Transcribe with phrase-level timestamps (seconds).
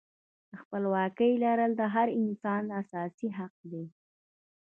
[0.49, 3.85] د خپلواکۍ لرل د هر انسان اساسي حق دی.